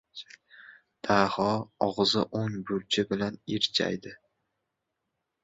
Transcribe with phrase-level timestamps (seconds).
[1.07, 1.45] Daho
[1.87, 4.17] og‘zi o‘ng burchi bilan irjaydi.